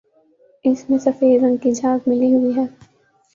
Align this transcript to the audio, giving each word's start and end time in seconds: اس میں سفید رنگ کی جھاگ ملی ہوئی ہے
اس 0.65 0.79
میں 0.89 0.97
سفید 0.97 1.43
رنگ 1.43 1.57
کی 1.57 1.71
جھاگ 1.73 2.09
ملی 2.09 2.33
ہوئی 2.33 2.55
ہے 2.55 2.65